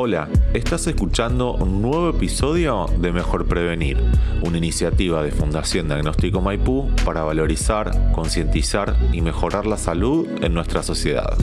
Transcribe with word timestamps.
Hola, 0.00 0.28
estás 0.54 0.86
escuchando 0.86 1.54
un 1.54 1.82
nuevo 1.82 2.10
episodio 2.10 2.86
de 3.00 3.10
Mejor 3.10 3.48
Prevenir, 3.48 3.98
una 4.44 4.56
iniciativa 4.56 5.24
de 5.24 5.32
Fundación 5.32 5.88
Diagnóstico 5.88 6.40
Maipú 6.40 6.88
para 7.04 7.24
valorizar, 7.24 8.12
concientizar 8.12 8.96
y 9.12 9.22
mejorar 9.22 9.66
la 9.66 9.76
salud 9.76 10.28
en 10.40 10.54
nuestra 10.54 10.84
sociedad. 10.84 11.36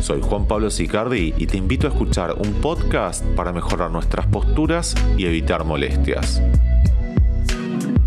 Soy 0.00 0.20
Juan 0.20 0.48
Pablo 0.48 0.68
Sicardi 0.68 1.32
y 1.38 1.46
te 1.46 1.58
invito 1.58 1.86
a 1.86 1.90
escuchar 1.90 2.32
un 2.32 2.54
podcast 2.54 3.24
para 3.36 3.52
mejorar 3.52 3.92
nuestras 3.92 4.26
posturas 4.26 4.96
y 5.16 5.26
evitar 5.26 5.62
molestias. 5.62 6.42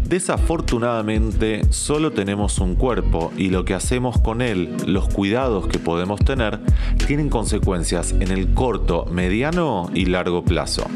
Desafortunadamente, 0.10 1.72
solo 1.72 2.10
tenemos 2.10 2.58
un 2.58 2.74
cuerpo 2.74 3.32
y 3.38 3.52
lo 3.52 3.64
que 3.64 3.76
hacemos 3.76 4.20
con 4.20 4.42
él, 4.42 4.76
los 4.88 5.08
cuidados 5.08 5.68
que 5.68 5.78
podemos 5.78 6.20
tener, 6.22 6.60
tienen 7.06 7.30
consecuencias 7.30 8.14
en 8.14 8.32
el 8.32 8.56
corto, 8.56 9.06
mediano 9.12 9.92
y 9.94 10.06
largo 10.06 10.44
plazo. 10.44 10.88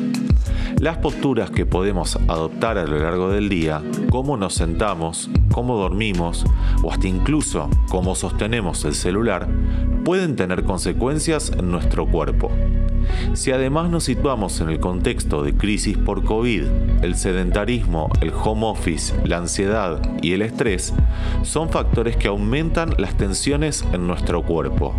Las 0.80 0.98
posturas 0.98 1.52
que 1.52 1.68
podemos 1.68 2.16
adoptar 2.28 2.80
a 2.80 2.88
lo 2.88 2.98
largo 2.98 3.30
del 3.30 3.50
día, 3.50 3.84
cómo 4.10 4.36
nos 4.36 4.56
sentamos, 4.56 5.30
cómo 5.52 5.78
dormimos 5.78 6.44
o 6.82 6.92
hasta 6.92 7.08
incluso 7.08 7.70
cómo 7.90 8.16
sostenemos 8.16 8.84
el 8.84 8.96
celular, 8.96 9.48
pueden 10.04 10.36
tener 10.36 10.64
consecuencias 10.64 11.52
en 11.52 11.70
nuestro 11.70 12.08
cuerpo. 12.08 12.50
Si 13.34 13.52
además 13.52 13.90
nos 13.90 14.04
situamos 14.04 14.62
en 14.62 14.70
el 14.70 14.80
contexto 14.80 15.44
de 15.44 15.56
crisis 15.56 15.98
por 15.98 16.24
COVID, 16.24 16.64
el 17.02 17.16
sedentarismo, 17.16 18.10
el 18.22 18.32
home 18.32 18.68
office, 18.68 19.14
la 19.26 19.38
ansiedad 19.38 20.02
y 20.22 20.34
el 20.34 20.42
estrés 20.42 20.94
son 21.44 21.70
factores 21.70 22.16
que 22.16 22.28
aumentan 22.28 22.94
las 22.98 23.18
tensiones 23.18 23.84
en 23.94 24.08
nuestro 24.08 24.44
cuerpo. 24.44 24.96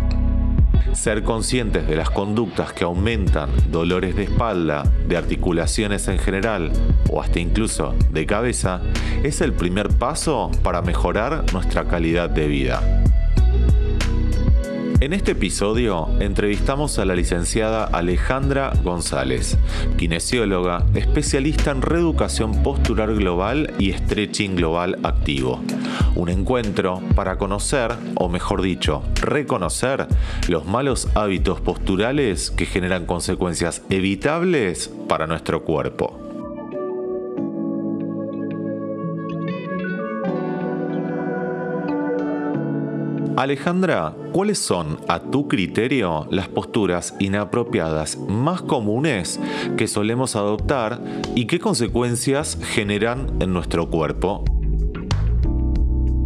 Ser 0.93 1.23
conscientes 1.23 1.87
de 1.87 1.95
las 1.95 2.09
conductas 2.09 2.71
que 2.71 2.85
aumentan 2.85 3.49
dolores 3.69 4.15
de 4.15 4.23
espalda, 4.23 4.83
de 5.07 5.17
articulaciones 5.17 6.07
en 6.07 6.19
general 6.19 6.71
o 7.09 7.21
hasta 7.21 7.39
incluso 7.39 7.93
de 8.11 8.25
cabeza 8.25 8.81
es 9.23 9.41
el 9.41 9.53
primer 9.53 9.89
paso 9.89 10.51
para 10.63 10.81
mejorar 10.81 11.43
nuestra 11.53 11.85
calidad 11.85 12.29
de 12.29 12.47
vida. 12.47 13.04
En 15.01 15.11
este 15.11 15.33
episodio 15.33 16.07
entrevistamos 16.21 16.99
a 16.99 17.05
la 17.05 17.15
licenciada 17.15 17.83
Alejandra 17.83 18.71
González, 18.81 19.57
kinesióloga, 19.97 20.85
especialista 20.95 21.71
en 21.71 21.81
reeducación 21.81 22.63
postural 22.63 23.13
global 23.15 23.73
y 23.77 23.91
stretching 23.91 24.55
global 24.55 24.97
activo. 25.03 25.61
Un 26.15 26.29
encuentro 26.29 27.01
para 27.13 27.37
conocer, 27.37 27.91
o 28.15 28.29
mejor 28.29 28.61
dicho, 28.61 29.03
reconocer 29.15 30.07
los 30.47 30.65
malos 30.65 31.09
hábitos 31.13 31.59
posturales 31.59 32.49
que 32.49 32.65
generan 32.65 33.05
consecuencias 33.05 33.81
evitables 33.89 34.89
para 35.09 35.27
nuestro 35.27 35.63
cuerpo. 35.65 36.24
Alejandra, 43.37 44.15
¿cuáles 44.31 44.59
son, 44.59 44.97
a 45.09 45.19
tu 45.19 45.49
criterio, 45.49 46.25
las 46.31 46.47
posturas 46.47 47.13
inapropiadas 47.19 48.15
más 48.15 48.61
comunes 48.61 49.41
que 49.75 49.89
solemos 49.89 50.37
adoptar 50.37 51.01
y 51.35 51.45
qué 51.45 51.59
consecuencias 51.59 52.57
generan 52.61 53.41
en 53.41 53.51
nuestro 53.51 53.89
cuerpo? 53.89 54.45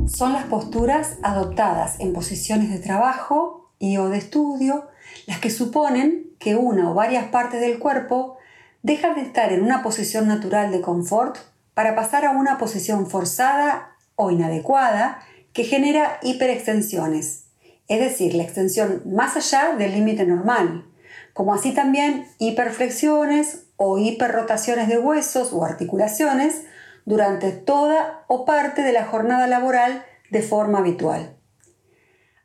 Son 0.06 0.34
las 0.34 0.46
posturas 0.46 1.18
adoptadas 1.24 2.00
en 2.00 2.14
posiciones 2.14 2.70
de 2.70 2.78
trabajo 2.78 3.72
y 3.80 3.98
o 3.98 4.10
de 4.10 4.20
estudio 4.20 4.88
las 5.26 5.40
que 5.40 5.50
suponen 5.50 6.28
que 6.38 6.56
una 6.56 6.92
o 6.92 6.94
varias 6.94 7.26
partes 7.30 7.60
del 7.60 7.80
cuerpo 7.80 8.38
dejan 8.84 9.16
de 9.16 9.22
estar 9.22 9.52
en 9.52 9.64
una 9.64 9.82
posición 9.82 10.28
natural 10.28 10.72
de 10.72 10.82
confort 10.82 11.38
para 11.74 11.96
pasar 11.96 12.26
a 12.26 12.32
una 12.32 12.60
posición 12.60 13.08
forzada 13.08 13.96
o 14.16 14.30
inadecuada 14.30 15.22
que 15.54 15.64
genera 15.64 16.20
hiperextensiones, 16.22 17.46
es 17.88 18.00
decir, 18.00 18.36
la 18.36 18.44
extensión 18.44 19.02
más 19.06 19.36
allá 19.36 19.76
del 19.76 19.94
límite 19.94 20.26
normal, 20.26 20.86
como 21.34 21.54
así 21.54 21.74
también 21.74 22.28
hiperflexiones 22.38 23.68
o 23.78 23.98
hiperrotaciones 23.98 24.88
de 24.88 25.00
huesos 25.00 25.54
o 25.54 25.66
articulaciones 25.66 26.64
durante 27.06 27.52
toda 27.52 28.26
o 28.28 28.46
parte 28.46 28.84
de 28.84 28.92
la 28.92 29.06
jornada 29.06 29.48
laboral 29.48 30.04
de 30.30 30.42
forma 30.42 30.80
habitual. 30.80 31.36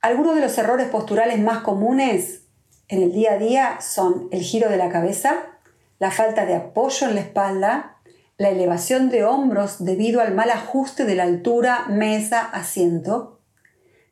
Algunos 0.00 0.34
de 0.34 0.42
los 0.42 0.56
errores 0.58 0.88
posturales 0.88 1.38
más 1.38 1.58
comunes 1.58 2.42
en 2.88 3.02
el 3.02 3.12
día 3.12 3.32
a 3.32 3.38
día 3.38 3.80
son 3.80 4.28
el 4.30 4.42
giro 4.42 4.68
de 4.68 4.76
la 4.76 4.90
cabeza, 4.90 5.36
la 5.98 6.10
falta 6.10 6.46
de 6.46 6.54
apoyo 6.54 7.08
en 7.08 7.14
la 7.14 7.20
espalda, 7.22 7.93
la 8.36 8.50
elevación 8.50 9.10
de 9.10 9.24
hombros 9.24 9.84
debido 9.84 10.20
al 10.20 10.34
mal 10.34 10.50
ajuste 10.50 11.04
de 11.04 11.14
la 11.14 11.22
altura 11.22 11.86
mesa-asiento, 11.88 13.40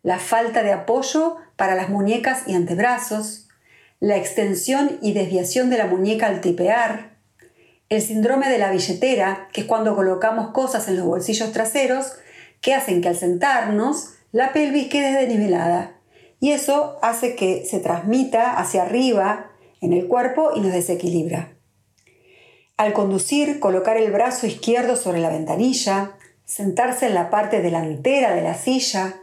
la 0.03 0.19
falta 0.19 0.63
de 0.63 0.73
apoyo 0.73 1.37
para 1.57 1.75
las 1.75 1.89
muñecas 1.89 2.43
y 2.47 2.55
antebrazos, 2.55 3.49
la 4.01 4.17
extensión 4.17 4.99
y 5.01 5.13
desviación 5.13 5.71
de 5.71 5.79
la 5.79 5.87
muñeca 5.87 6.27
al 6.27 6.41
tipear, 6.41 7.13
el 7.89 8.01
síndrome 8.01 8.49
de 8.49 8.59
la 8.59 8.71
billetera, 8.71 9.49
que 9.53 9.63
es 9.63 9.67
cuando 9.67 9.95
colocamos 9.95 10.53
cosas 10.53 10.89
en 10.89 10.97
los 10.97 11.05
bolsillos 11.05 11.53
traseros, 11.53 12.13
que 12.61 12.75
hacen 12.75 13.01
que 13.01 13.09
al 13.09 13.17
sentarnos 13.17 14.15
la 14.31 14.53
pelvis 14.53 14.89
quede 14.89 15.13
desnivelada. 15.13 15.99
Y 16.41 16.53
eso 16.53 16.99
hace 17.03 17.37
que 17.37 17.65
se 17.67 17.81
transmita 17.81 18.57
hacia 18.57 18.83
arriba 18.83 19.51
en 19.81 19.93
el 19.93 20.09
cuerpo 20.09 20.53
y 20.57 20.61
nos 20.61 20.73
desequilibra. 20.73 21.53
Al 22.83 22.95
conducir, 22.95 23.61
colocar 23.61 23.97
el 23.97 24.11
brazo 24.11 24.49
izquierdo 24.49 24.97
sobre 24.97 25.21
la 25.21 25.29
ventanilla, 25.29 26.17
sentarse 26.45 27.07
en 27.07 27.15
la 27.15 27.31
parte 27.31 27.63
delantera 27.63 28.35
de 28.35 28.43
la 28.43 28.55
silla, 28.55 29.15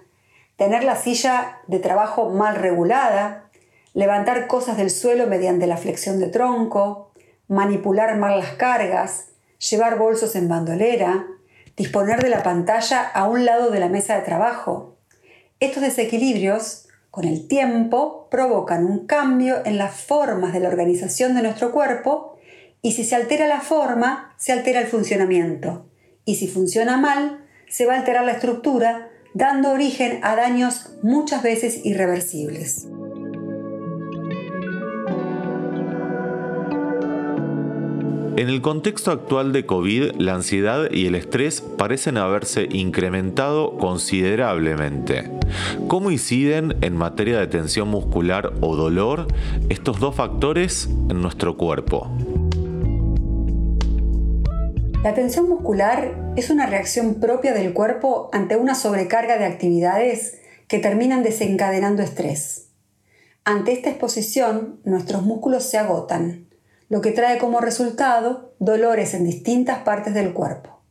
tener 0.55 0.85
la 0.85 0.95
silla 0.95 1.57
de 1.67 1.79
trabajo 1.79 2.29
mal 2.29 2.55
regulada, 2.55 3.49
levantar 3.93 4.47
cosas 4.47 4.77
del 4.77 4.89
suelo 4.89 5.27
mediante 5.27 5.67
la 5.67 5.75
flexión 5.75 6.21
de 6.21 6.27
tronco, 6.27 7.11
manipular 7.49 8.15
mal 8.15 8.39
las 8.39 8.53
cargas, 8.53 9.31
llevar 9.69 9.97
bolsos 9.97 10.37
en 10.37 10.47
bandolera, 10.47 11.27
disponer 11.75 12.21
de 12.21 12.29
la 12.29 12.43
pantalla 12.43 13.01
a 13.01 13.27
un 13.27 13.43
lado 13.43 13.71
de 13.71 13.81
la 13.81 13.89
mesa 13.89 14.15
de 14.15 14.21
trabajo. 14.21 14.95
Estos 15.59 15.83
desequilibrios, 15.83 16.87
con 17.11 17.25
el 17.25 17.49
tiempo, 17.49 18.29
provocan 18.31 18.85
un 18.85 19.05
cambio 19.05 19.57
en 19.65 19.77
las 19.77 19.95
formas 19.95 20.53
de 20.53 20.61
la 20.61 20.69
organización 20.69 21.35
de 21.35 21.41
nuestro 21.41 21.73
cuerpo 21.73 22.38
y 22.81 22.93
si 22.93 23.03
se 23.03 23.15
altera 23.15 23.47
la 23.47 23.61
forma, 23.61 24.33
se 24.37 24.53
altera 24.53 24.79
el 24.79 24.87
funcionamiento. 24.87 25.85
Y 26.25 26.35
si 26.35 26.47
funciona 26.47 26.97
mal, 26.97 27.45
se 27.67 27.85
va 27.85 27.95
a 27.95 27.99
alterar 27.99 28.25
la 28.25 28.33
estructura, 28.33 29.09
dando 29.33 29.71
origen 29.71 30.19
a 30.23 30.35
daños 30.35 30.91
muchas 31.03 31.43
veces 31.43 31.85
irreversibles. 31.85 32.87
En 38.37 38.47
el 38.47 38.61
contexto 38.61 39.11
actual 39.11 39.51
de 39.51 39.65
COVID, 39.65 40.13
la 40.17 40.35
ansiedad 40.35 40.89
y 40.89 41.07
el 41.07 41.15
estrés 41.15 41.59
parecen 41.59 42.15
haberse 42.15 42.69
incrementado 42.71 43.77
considerablemente. 43.77 45.29
¿Cómo 45.89 46.09
inciden 46.09 46.77
en 46.79 46.95
materia 46.95 47.37
de 47.37 47.47
tensión 47.47 47.89
muscular 47.89 48.53
o 48.61 48.77
dolor 48.77 49.27
estos 49.67 49.99
dos 49.99 50.15
factores 50.15 50.85
en 51.09 51.21
nuestro 51.21 51.57
cuerpo? 51.57 52.09
La 55.01 55.13
tensión 55.13 55.47
muscular 55.47 56.33
es 56.35 56.49
una 56.49 56.65
reacción 56.65 57.21
propia 57.21 57.53
del 57.53 57.73
cuerpo 57.73 58.29
ante 58.33 58.57
una 58.57 58.75
sobrecarga 58.75 59.37
de 59.37 59.45
actividades 59.45 60.39
que 60.67 60.79
terminan 60.79 61.23
desencadenando 61.23 62.03
estrés. 62.03 62.67
Ante 63.45 63.71
esta 63.71 63.89
exposición, 63.89 64.81
nuestros 64.83 65.23
músculos 65.23 65.63
se 65.63 65.77
agotan, 65.77 66.49
lo 66.89 66.99
que 66.99 67.11
trae 67.11 67.37
como 67.37 67.61
resultado 67.61 68.53
dolores 68.59 69.13
en 69.13 69.23
distintas 69.23 69.79
partes 69.79 70.13
del 70.13 70.33
cuerpo. 70.33 70.81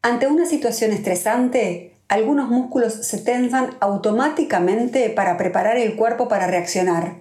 Ante 0.00 0.26
una 0.26 0.46
situación 0.46 0.92
estresante, 0.92 1.98
algunos 2.08 2.48
músculos 2.48 2.94
se 2.94 3.18
tensan 3.18 3.76
automáticamente 3.80 5.10
para 5.10 5.36
preparar 5.36 5.76
el 5.76 5.96
cuerpo 5.96 6.28
para 6.28 6.46
reaccionar 6.46 7.16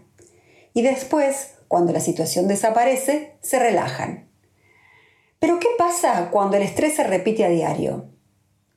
y 0.74 0.84
después, 0.84 1.56
cuando 1.68 1.92
la 1.92 2.00
situación 2.00 2.48
desaparece, 2.48 3.36
se 3.42 3.60
relajan. 3.60 4.27
Pero 5.40 5.60
¿qué 5.60 5.68
pasa 5.78 6.30
cuando 6.32 6.58
el 6.58 6.64
estrés 6.64 6.96
se 6.96 7.04
repite 7.04 7.46
a 7.46 7.50
diario? 7.50 8.10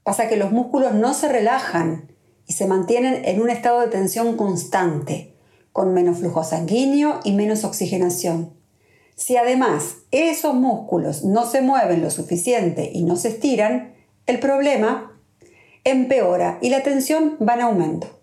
Pasa 0.03 0.29
que 0.29 0.37
los 0.37 0.53
músculos 0.53 0.93
no 0.93 1.15
se 1.15 1.29
relajan 1.29 2.13
y 2.47 2.53
se 2.53 2.67
mantienen 2.67 3.25
en 3.25 3.41
un 3.41 3.49
estado 3.49 3.81
de 3.81 3.89
tensión 3.89 4.37
constante, 4.37 5.37
con 5.73 5.95
menos 5.95 6.19
flujo 6.19 6.45
sanguíneo 6.45 7.21
y 7.25 7.33
menos 7.33 7.65
oxigenación. 7.65 8.55
Si 9.15 9.37
además 9.37 9.99
esos 10.11 10.55
músculos 10.55 11.25
no 11.25 11.47
se 11.47 11.63
mueven 11.63 12.03
lo 12.03 12.11
suficiente 12.11 12.91
y 12.93 13.05
no 13.05 13.17
se 13.17 13.29
estiran, 13.29 13.95
el 14.27 14.39
problema 14.39 15.19
empeora 15.85 16.59
y 16.61 16.71
la 16.71 16.83
tensión 16.83 17.37
va 17.47 17.55
en 17.55 17.61
aumento. 17.63 18.21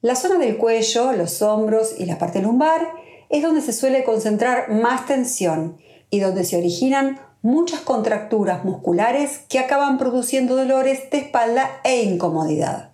La 0.00 0.14
zona 0.14 0.38
del 0.38 0.56
cuello, 0.56 1.12
los 1.12 1.42
hombros 1.42 1.94
y 1.98 2.06
la 2.06 2.18
parte 2.18 2.40
lumbar 2.40 2.88
es 3.28 3.42
donde 3.42 3.60
se 3.60 3.72
suele 3.72 4.04
concentrar 4.04 4.70
más 4.70 5.06
tensión 5.06 5.76
y 6.10 6.20
donde 6.20 6.44
se 6.44 6.56
originan 6.56 7.20
muchas 7.46 7.78
contracturas 7.78 8.64
musculares 8.64 9.42
que 9.48 9.60
acaban 9.60 9.98
produciendo 9.98 10.56
dolores 10.56 11.08
de 11.10 11.18
espalda 11.18 11.80
e 11.84 12.02
incomodidad. 12.02 12.90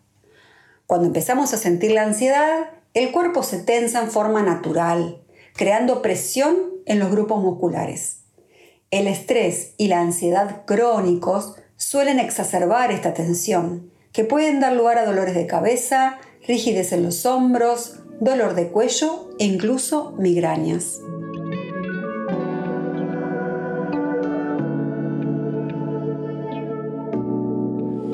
Cuando 0.87 1.06
empezamos 1.06 1.54
a 1.54 1.56
sentir 1.56 1.93
la 1.93 2.02
ansiedad, 2.02 2.69
el 2.93 3.12
cuerpo 3.12 3.43
se 3.44 3.60
tensa 3.60 4.02
en 4.02 4.10
forma 4.10 4.43
natural, 4.43 5.22
creando 5.54 6.02
presión 6.02 6.54
en 6.84 6.99
los 6.99 7.10
grupos 7.10 7.43
musculares. 7.43 8.25
El 8.90 9.06
estrés 9.06 9.72
y 9.78 9.88
la 9.88 10.00
ansiedad 10.00 10.66
crónicos 10.66 11.55
suelen 11.76 12.20
exacerbar 12.20 12.93
esta 12.93 13.14
tensión, 13.14 13.90
que 14.12 14.25
pueden 14.25 14.60
dar 14.60 14.75
lugar 14.75 14.98
a 14.98 15.06
dolores 15.06 15.34
de 15.34 15.46
cabeza, 15.46 16.19
rigidez 16.46 16.93
en 16.93 17.05
los 17.05 17.25
hombros, 17.25 18.00
dolor 18.20 18.55
de 18.55 18.69
cuello 18.69 19.31
e 19.38 19.46
incluso 19.46 20.14
migrañas. 20.19 21.00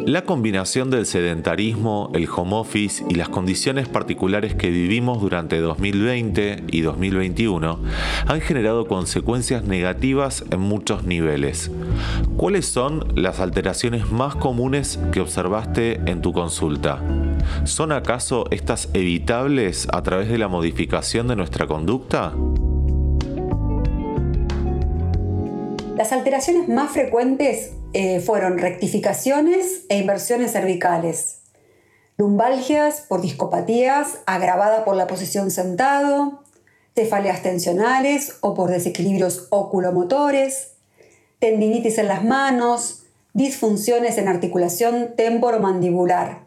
La 0.09 0.23
combinación 0.23 0.89
del 0.89 1.05
sedentarismo, 1.05 2.11
el 2.15 2.27
home 2.35 2.57
office 2.57 3.05
y 3.11 3.17
las 3.17 3.29
condiciones 3.29 3.89
particulares 3.89 4.55
que 4.55 4.71
vivimos 4.71 5.21
durante 5.21 5.61
2020 5.61 6.65
y 6.69 6.81
2021 6.81 7.79
han 8.27 8.41
generado 8.41 8.87
consecuencias 8.87 9.65
negativas 9.65 10.47
en 10.51 10.61
muchos 10.61 11.05
niveles. 11.05 11.71
¿Cuáles 12.39 12.65
son 12.65 13.07
las 13.17 13.39
alteraciones 13.39 14.11
más 14.11 14.35
comunes 14.35 14.99
que 15.13 15.21
observaste 15.21 16.01
en 16.07 16.23
tu 16.23 16.33
consulta? 16.33 17.03
¿Son 17.65 17.93
acaso 17.93 18.47
estas 18.51 18.89
evitables 18.95 19.89
a 19.93 20.03
través 20.03 20.31
de 20.31 20.39
la 20.39 20.49
modificación 20.49 21.29
de 21.29 21.37
nuestra 21.37 21.67
conducta? 21.67 22.33
Las 25.99 26.13
alteraciones 26.13 26.67
más 26.67 26.93
frecuentes 26.93 27.78
eh, 27.95 28.21
fueron 28.21 28.59
rectificaciones 28.59 29.87
e 29.89 29.97
inversiones 29.99 30.53
cervicales, 30.53 31.41
lumbalgias 32.19 33.01
por 33.01 33.23
discopatías 33.23 34.19
agravadas 34.27 34.83
por 34.83 34.95
la 34.95 35.07
posición 35.07 35.51
sentado, 35.51 36.45
cefaleas 36.95 37.43
tensionales 37.43 38.37
o 38.41 38.53
por 38.53 38.71
desequilibrios 38.71 39.47
oculomotores, 39.51 40.73
tendinitis 41.39 41.97
en 41.97 42.09
las 42.09 42.25
manos, 42.25 43.05
disfunciones 43.33 44.19
en 44.19 44.29
articulación 44.29 45.15
temporomandibular. 45.17 46.43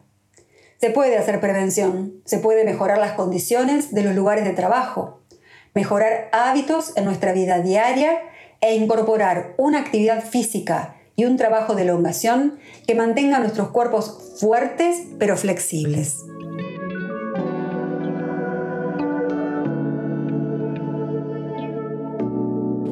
Se 0.80 0.90
puede 0.90 1.16
hacer 1.16 1.40
prevención, 1.40 2.22
se 2.24 2.38
puede 2.38 2.64
mejorar 2.64 2.98
las 2.98 3.12
condiciones 3.12 3.92
de 3.92 4.04
los 4.04 4.14
lugares 4.14 4.44
de 4.44 4.52
trabajo, 4.52 5.20
mejorar 5.74 6.28
hábitos 6.32 6.96
en 6.96 7.04
nuestra 7.04 7.32
vida 7.32 7.60
diaria 7.60 8.20
e 8.60 8.76
incorporar 8.76 9.54
una 9.58 9.80
actividad 9.80 10.22
física 10.22 11.01
y 11.22 11.24
un 11.24 11.36
trabajo 11.36 11.76
de 11.76 11.82
elongación 11.82 12.58
que 12.84 12.96
mantenga 12.96 13.38
nuestros 13.38 13.68
cuerpos 13.68 14.34
fuertes 14.40 15.02
pero 15.20 15.36
flexibles. 15.36 16.24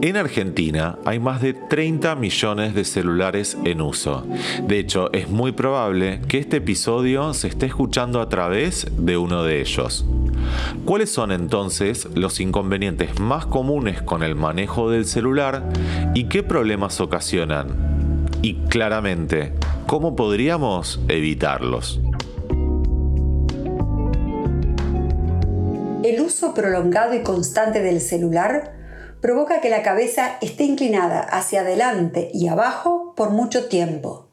En 0.03 0.17
Argentina 0.17 0.97
hay 1.05 1.19
más 1.19 1.43
de 1.43 1.55
30 1.55 2.15
millones 2.15 2.75
de 2.75 2.85
celulares 2.85 3.59
en 3.65 3.83
uso. 3.83 4.25
De 4.63 4.79
hecho, 4.79 5.13
es 5.13 5.29
muy 5.29 5.53
probable 5.53 6.21
que 6.27 6.39
este 6.39 6.59
episodio 6.59 7.35
se 7.35 7.49
esté 7.49 7.67
escuchando 7.67 8.21
a 8.21 8.29
través 8.29 8.87
de 8.97 9.17
uno 9.19 9.43
de 9.43 9.61
ellos. 9.61 10.07
¿Cuáles 10.85 11.11
son 11.11 11.33
entonces 11.33 12.09
los 12.15 12.41
inconvenientes 12.41 13.19
más 13.19 13.45
comunes 13.45 14.01
con 14.01 14.23
el 14.23 14.37
manejo 14.37 14.89
del 14.89 15.05
celular 15.05 15.69
y 16.15 16.25
qué 16.25 16.43
problemas 16.43 17.01
ocasionan? 17.01 18.00
Y 18.43 18.57
claramente 18.69 19.53
cómo 19.87 20.17
podríamos 20.17 21.01
evitarlos. 21.09 22.01
El 26.03 26.21
uso 26.21 26.55
prolongado 26.55 27.15
y 27.15 27.23
constante 27.23 27.83
del 27.83 28.01
celular 28.01 28.73
provoca 29.21 29.61
que 29.61 29.69
la 29.69 29.83
cabeza 29.83 30.39
esté 30.41 30.65
inclinada 30.65 31.21
hacia 31.21 31.61
adelante 31.61 32.31
y 32.33 32.49
abajo 32.49 33.15
por 33.15 33.31
mucho 33.31 33.69
tiempo 33.69 34.31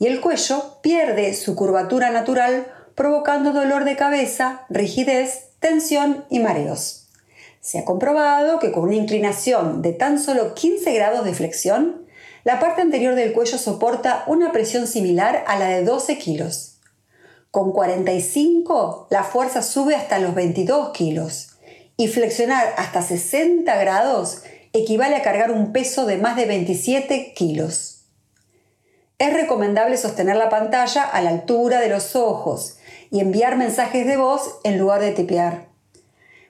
y 0.00 0.06
el 0.06 0.20
cuello 0.20 0.78
pierde 0.82 1.34
su 1.34 1.54
curvatura 1.54 2.10
natural 2.10 2.66
provocando 2.96 3.52
dolor 3.52 3.84
de 3.84 3.96
cabeza, 3.96 4.62
rigidez, 4.70 5.50
tensión 5.60 6.24
y 6.30 6.40
mareos. 6.40 7.06
Se 7.60 7.78
ha 7.78 7.84
comprobado 7.84 8.58
que 8.58 8.72
con 8.72 8.84
una 8.84 8.94
inclinación 8.94 9.82
de 9.82 9.92
tan 9.92 10.18
solo 10.18 10.54
15 10.54 10.94
grados 10.94 11.24
de 11.26 11.34
flexión, 11.34 11.99
la 12.44 12.58
parte 12.58 12.82
anterior 12.82 13.14
del 13.14 13.32
cuello 13.32 13.58
soporta 13.58 14.24
una 14.26 14.52
presión 14.52 14.86
similar 14.86 15.44
a 15.46 15.58
la 15.58 15.68
de 15.68 15.84
12 15.84 16.18
kilos. 16.18 16.78
Con 17.50 17.72
45 17.72 19.08
la 19.10 19.24
fuerza 19.24 19.62
sube 19.62 19.94
hasta 19.94 20.18
los 20.18 20.34
22 20.34 20.90
kilos 20.90 21.50
y 21.96 22.08
flexionar 22.08 22.74
hasta 22.76 23.02
60 23.02 23.76
grados 23.76 24.42
equivale 24.72 25.16
a 25.16 25.22
cargar 25.22 25.50
un 25.50 25.72
peso 25.72 26.06
de 26.06 26.16
más 26.16 26.36
de 26.36 26.46
27 26.46 27.34
kilos. 27.34 28.04
Es 29.18 29.34
recomendable 29.34 29.98
sostener 29.98 30.36
la 30.36 30.48
pantalla 30.48 31.02
a 31.02 31.20
la 31.20 31.30
altura 31.30 31.80
de 31.80 31.90
los 31.90 32.16
ojos 32.16 32.78
y 33.10 33.20
enviar 33.20 33.56
mensajes 33.56 34.06
de 34.06 34.16
voz 34.16 34.60
en 34.64 34.78
lugar 34.78 35.02
de 35.02 35.10
tipear. 35.10 35.66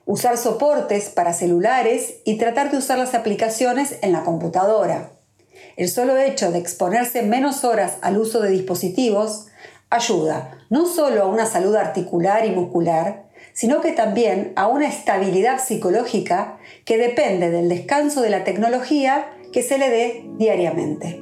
Usar 0.04 0.36
soportes 0.36 1.08
para 1.08 1.32
celulares 1.32 2.16
y 2.24 2.36
tratar 2.36 2.70
de 2.70 2.76
usar 2.76 2.98
las 2.98 3.14
aplicaciones 3.14 3.96
en 4.02 4.12
la 4.12 4.22
computadora. 4.22 5.10
El 5.80 5.88
solo 5.88 6.18
hecho 6.18 6.52
de 6.52 6.58
exponerse 6.58 7.22
menos 7.22 7.64
horas 7.64 7.94
al 8.02 8.18
uso 8.18 8.42
de 8.42 8.50
dispositivos 8.50 9.46
ayuda 9.88 10.58
no 10.68 10.84
solo 10.84 11.22
a 11.22 11.26
una 11.26 11.46
salud 11.46 11.74
articular 11.74 12.44
y 12.44 12.50
muscular, 12.50 13.24
sino 13.54 13.80
que 13.80 13.92
también 13.92 14.52
a 14.56 14.66
una 14.66 14.86
estabilidad 14.86 15.58
psicológica 15.58 16.58
que 16.84 16.98
depende 16.98 17.50
del 17.50 17.70
descanso 17.70 18.20
de 18.20 18.28
la 18.28 18.44
tecnología 18.44 19.30
que 19.54 19.62
se 19.62 19.78
le 19.78 19.88
dé 19.88 20.24
diariamente. 20.36 21.19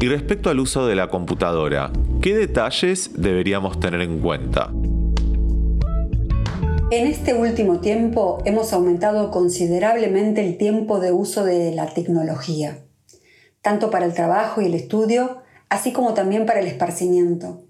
Y 0.00 0.06
respecto 0.06 0.48
al 0.48 0.60
uso 0.60 0.86
de 0.86 0.94
la 0.94 1.08
computadora, 1.08 1.90
¿qué 2.22 2.32
detalles 2.36 3.10
deberíamos 3.20 3.80
tener 3.80 4.00
en 4.00 4.20
cuenta? 4.20 4.70
En 6.92 7.08
este 7.08 7.34
último 7.34 7.80
tiempo 7.80 8.38
hemos 8.44 8.72
aumentado 8.72 9.32
considerablemente 9.32 10.46
el 10.46 10.56
tiempo 10.56 11.00
de 11.00 11.10
uso 11.10 11.44
de 11.44 11.72
la 11.74 11.86
tecnología, 11.86 12.78
tanto 13.60 13.90
para 13.90 14.06
el 14.06 14.14
trabajo 14.14 14.62
y 14.62 14.66
el 14.66 14.74
estudio, 14.74 15.42
así 15.68 15.92
como 15.92 16.14
también 16.14 16.46
para 16.46 16.60
el 16.60 16.68
esparcimiento. 16.68 17.64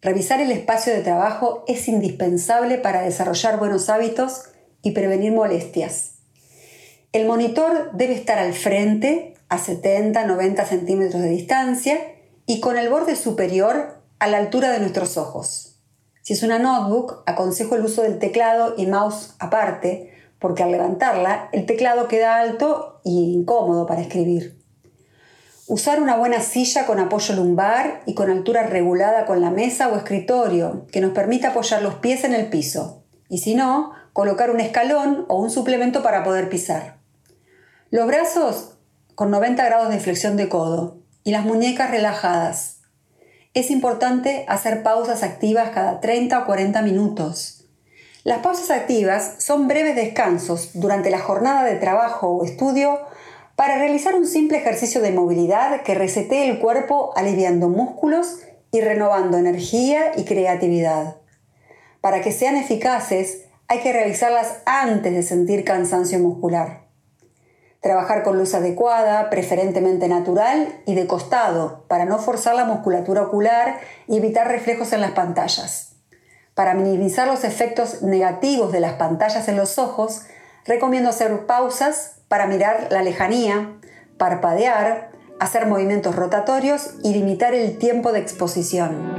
Revisar 0.00 0.40
el 0.40 0.50
espacio 0.50 0.94
de 0.94 1.02
trabajo 1.02 1.64
es 1.68 1.86
indispensable 1.86 2.78
para 2.78 3.02
desarrollar 3.02 3.58
buenos 3.58 3.90
hábitos 3.90 4.44
y 4.80 4.92
prevenir 4.92 5.32
molestias. 5.32 6.14
El 7.12 7.26
monitor 7.26 7.90
debe 7.92 8.14
estar 8.14 8.38
al 8.38 8.54
frente 8.54 9.34
a 9.48 9.58
70-90 9.58 10.64
centímetros 10.66 11.22
de 11.22 11.28
distancia 11.28 11.98
y 12.46 12.60
con 12.60 12.76
el 12.76 12.88
borde 12.88 13.16
superior 13.16 14.02
a 14.18 14.28
la 14.28 14.38
altura 14.38 14.70
de 14.70 14.80
nuestros 14.80 15.16
ojos. 15.16 15.80
Si 16.22 16.34
es 16.34 16.42
una 16.42 16.58
notebook, 16.58 17.22
aconsejo 17.26 17.76
el 17.76 17.84
uso 17.84 18.02
del 18.02 18.18
teclado 18.18 18.74
y 18.76 18.86
mouse 18.86 19.34
aparte, 19.38 20.12
porque 20.38 20.62
al 20.62 20.72
levantarla 20.72 21.48
el 21.52 21.66
teclado 21.66 22.08
queda 22.08 22.36
alto 22.36 23.00
y 23.04 23.32
incómodo 23.32 23.86
para 23.86 24.02
escribir. 24.02 24.58
Usar 25.66 26.00
una 26.00 26.16
buena 26.16 26.40
silla 26.40 26.86
con 26.86 26.98
apoyo 26.98 27.34
lumbar 27.34 28.02
y 28.06 28.14
con 28.14 28.30
altura 28.30 28.62
regulada 28.62 29.26
con 29.26 29.40
la 29.40 29.50
mesa 29.50 29.88
o 29.88 29.96
escritorio, 29.96 30.86
que 30.90 31.00
nos 31.00 31.12
permita 31.12 31.48
apoyar 31.48 31.82
los 31.82 31.96
pies 31.96 32.24
en 32.24 32.32
el 32.34 32.48
piso. 32.48 33.04
Y 33.28 33.38
si 33.38 33.54
no, 33.54 33.92
colocar 34.14 34.50
un 34.50 34.60
escalón 34.60 35.26
o 35.28 35.38
un 35.38 35.50
suplemento 35.50 36.02
para 36.02 36.24
poder 36.24 36.48
pisar. 36.48 36.98
Los 37.90 38.06
brazos 38.06 38.77
con 39.18 39.32
90 39.32 39.64
grados 39.64 39.88
de 39.88 39.98
flexión 39.98 40.36
de 40.36 40.48
codo 40.48 40.98
y 41.24 41.32
las 41.32 41.44
muñecas 41.44 41.90
relajadas. 41.90 42.82
Es 43.52 43.72
importante 43.72 44.44
hacer 44.46 44.84
pausas 44.84 45.24
activas 45.24 45.70
cada 45.70 45.98
30 45.98 46.38
o 46.38 46.46
40 46.46 46.82
minutos. 46.82 47.68
Las 48.22 48.38
pausas 48.38 48.70
activas 48.70 49.34
son 49.38 49.66
breves 49.66 49.96
descansos 49.96 50.70
durante 50.74 51.10
la 51.10 51.18
jornada 51.18 51.64
de 51.64 51.74
trabajo 51.74 52.28
o 52.28 52.44
estudio 52.44 53.00
para 53.56 53.76
realizar 53.76 54.14
un 54.14 54.24
simple 54.24 54.58
ejercicio 54.58 55.00
de 55.00 55.10
movilidad 55.10 55.82
que 55.82 55.96
resetee 55.96 56.48
el 56.48 56.60
cuerpo 56.60 57.12
aliviando 57.16 57.68
músculos 57.68 58.38
y 58.70 58.82
renovando 58.82 59.36
energía 59.36 60.12
y 60.16 60.26
creatividad. 60.26 61.16
Para 62.00 62.20
que 62.20 62.30
sean 62.30 62.54
eficaces, 62.54 63.46
hay 63.66 63.80
que 63.80 63.92
realizarlas 63.92 64.58
antes 64.64 65.12
de 65.12 65.24
sentir 65.24 65.64
cansancio 65.64 66.20
muscular. 66.20 66.87
Trabajar 67.80 68.24
con 68.24 68.36
luz 68.36 68.54
adecuada, 68.54 69.30
preferentemente 69.30 70.08
natural 70.08 70.80
y 70.84 70.94
de 70.94 71.06
costado, 71.06 71.84
para 71.86 72.04
no 72.04 72.18
forzar 72.18 72.56
la 72.56 72.64
musculatura 72.64 73.22
ocular 73.22 73.78
y 74.08 74.16
evitar 74.16 74.48
reflejos 74.48 74.92
en 74.92 75.00
las 75.00 75.12
pantallas. 75.12 75.92
Para 76.54 76.74
minimizar 76.74 77.28
los 77.28 77.44
efectos 77.44 78.02
negativos 78.02 78.72
de 78.72 78.80
las 78.80 78.94
pantallas 78.94 79.46
en 79.46 79.56
los 79.56 79.78
ojos, 79.78 80.22
recomiendo 80.64 81.08
hacer 81.08 81.46
pausas 81.46 82.16
para 82.26 82.48
mirar 82.48 82.88
la 82.90 83.02
lejanía, 83.02 83.78
parpadear, 84.18 85.10
hacer 85.38 85.66
movimientos 85.66 86.16
rotatorios 86.16 86.94
y 87.04 87.12
limitar 87.14 87.54
el 87.54 87.78
tiempo 87.78 88.10
de 88.10 88.18
exposición. 88.18 89.17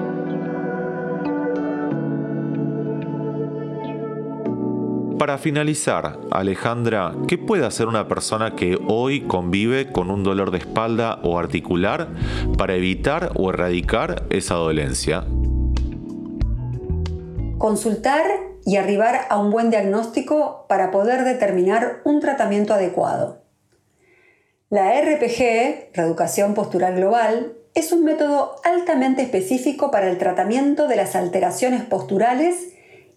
Para 5.20 5.38
finalizar, 5.38 6.18
Alejandra, 6.32 7.14
¿qué 7.28 7.38
puede 7.38 7.66
hacer 7.66 7.88
una 7.88 8.08
persona 8.08 8.56
que 8.56 8.80
hoy 8.88 9.28
convive 9.28 9.92
con 9.92 10.12
un 10.12 10.24
dolor 10.24 10.50
de 10.50 10.60
espalda 10.60 11.20
o 11.24 11.38
articular 11.38 12.08
para 12.58 12.76
evitar 12.76 13.34
o 13.36 13.50
erradicar 13.50 14.24
esa 14.30 14.56
dolencia? 14.56 15.26
Consultar 17.58 18.24
y 18.66 18.78
arribar 18.78 19.26
a 19.30 19.38
un 19.40 19.52
buen 19.52 19.70
diagnóstico 19.70 20.66
para 20.70 20.90
poder 20.90 21.26
determinar 21.26 22.00
un 22.06 22.22
tratamiento 22.22 22.74
adecuado. 22.74 23.44
La 24.70 25.02
RPG, 25.02 25.92
Reeducación 25.96 26.54
Postural 26.54 26.96
Global, 26.96 27.58
es 27.74 27.92
un 27.92 28.06
método 28.06 28.56
altamente 28.64 29.22
específico 29.22 29.92
para 29.92 30.10
el 30.10 30.18
tratamiento 30.18 30.88
de 30.88 30.96
las 30.96 31.18
alteraciones 31.18 31.84
posturales 31.84 32.70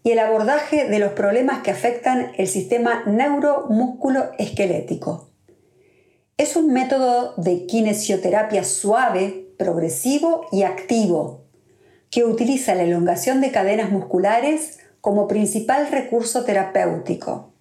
y 0.05 0.11
el 0.11 0.19
abordaje 0.19 0.89
de 0.89 0.99
los 0.99 1.13
problemas 1.13 1.63
que 1.63 1.71
afectan 1.71 2.33
el 2.37 2.49
sistema 2.49 3.05
neuromúsculo-esquelético. 3.07 5.29
Es 6.37 6.57
un 6.57 6.73
método 6.73 7.35
de 7.37 7.67
kinesioterapia 7.67 8.65
suave, 8.65 9.47
progresivo 9.59 10.47
y 10.51 10.65
activo, 10.65 11.45
que 12.11 12.25
utiliza 12.25 12.75
la 12.75 12.83
elongación 12.83 13.41
de 13.41 13.53
cadenas 13.53 13.91
musculares 13.91 14.81
como 15.01 15.29
principal 15.29 15.89
recurso 15.91 16.45
terapéutico. 16.45 17.53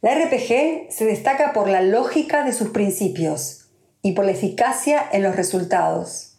La 0.00 0.14
RPG 0.14 0.90
se 0.90 1.06
destaca 1.06 1.52
por 1.52 1.68
la 1.68 1.82
lógica 1.82 2.44
de 2.44 2.52
sus 2.52 2.68
principios 2.68 3.68
y 4.02 4.12
por 4.12 4.24
la 4.24 4.32
eficacia 4.32 5.02
en 5.12 5.22
los 5.22 5.34
resultados. 5.34 6.36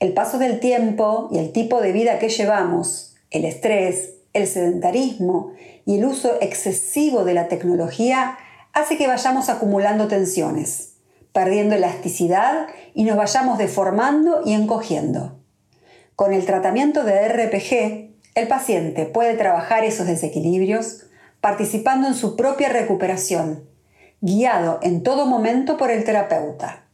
El 0.00 0.12
paso 0.12 0.38
del 0.38 0.60
tiempo 0.60 1.28
y 1.32 1.38
el 1.38 1.52
tipo 1.52 1.80
de 1.80 1.92
vida 1.92 2.18
que 2.18 2.28
llevamos, 2.28 3.14
el 3.30 3.44
estrés, 3.44 4.13
el 4.34 4.46
sedentarismo 4.46 5.52
y 5.86 5.98
el 5.98 6.04
uso 6.04 6.36
excesivo 6.40 7.24
de 7.24 7.34
la 7.34 7.48
tecnología 7.48 8.36
hace 8.72 8.98
que 8.98 9.06
vayamos 9.06 9.48
acumulando 9.48 10.08
tensiones, 10.08 10.96
perdiendo 11.32 11.76
elasticidad 11.76 12.66
y 12.92 13.04
nos 13.04 13.16
vayamos 13.16 13.56
deformando 13.56 14.42
y 14.44 14.52
encogiendo. 14.52 15.38
Con 16.16 16.32
el 16.32 16.44
tratamiento 16.44 17.04
de 17.04 17.28
RPG, 17.28 18.14
el 18.34 18.48
paciente 18.48 19.06
puede 19.06 19.34
trabajar 19.34 19.84
esos 19.84 20.06
desequilibrios 20.06 21.06
participando 21.40 22.08
en 22.08 22.14
su 22.14 22.36
propia 22.36 22.68
recuperación, 22.68 23.68
guiado 24.20 24.80
en 24.82 25.02
todo 25.02 25.26
momento 25.26 25.76
por 25.76 25.90
el 25.90 26.04
terapeuta. 26.04 26.86